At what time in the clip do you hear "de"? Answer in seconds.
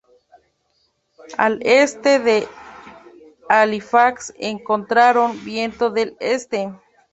2.17-2.47